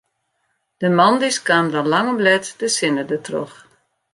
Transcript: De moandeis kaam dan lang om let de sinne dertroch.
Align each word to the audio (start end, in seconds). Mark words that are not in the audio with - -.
De 0.81 0.89
moandeis 0.99 1.37
kaam 1.47 1.67
dan 1.71 1.87
lang 1.93 2.07
om 2.13 2.19
let 2.27 2.45
de 2.59 2.67
sinne 2.77 3.03
dertroch. 3.11 3.55